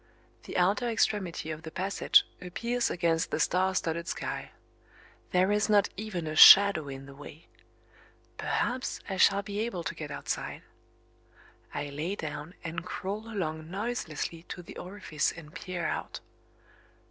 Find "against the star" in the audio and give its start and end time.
2.89-3.75